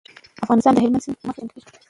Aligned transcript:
افغانستان 0.43 0.73
د 0.73 0.77
هلمند 0.83 1.03
سیند 1.05 1.17
له 1.19 1.25
مخې 1.27 1.39
پېژندل 1.41 1.53
کېږي. 1.63 1.77